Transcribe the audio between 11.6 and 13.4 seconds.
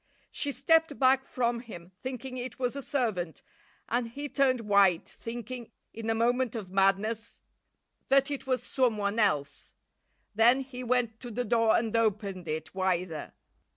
and opened it wider.